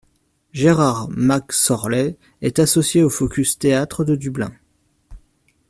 [0.51, 4.51] Gerard McSorley est associé au Focus Theatre de Dublin.